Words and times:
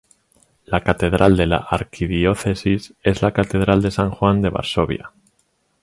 La 0.65 0.81
catedral 0.83 1.37
de 1.37 1.45
la 1.45 1.57
arquidiócesis 1.57 2.95
es 3.03 3.21
la 3.21 3.33
Catedral 3.33 3.83
de 3.83 3.91
San 3.91 4.09
Juan 4.09 4.41
de 4.41 4.49
Varsovia. 4.49 5.11